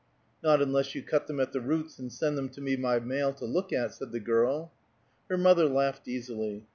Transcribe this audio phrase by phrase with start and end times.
[0.41, 3.33] "Not unless you cut them at the roots and send them to me by mail
[3.33, 4.71] to look at," said the girl.
[5.29, 6.65] Her mother laughed easily.